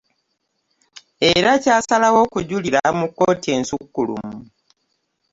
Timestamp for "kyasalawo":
1.63-2.19